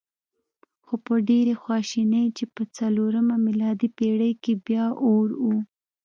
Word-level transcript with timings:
خو 0.85 0.93
په 1.05 1.13
ډېرې 1.29 1.53
خواشینۍ 1.61 2.25
چې 2.37 2.45
په 2.55 2.61
څلورمه 2.77 3.35
میلادي 3.47 3.89
پېړۍ 3.97 4.33
کې 4.43 4.53
بیا 4.65 4.85
اور 5.07 5.29
و. 5.43 5.45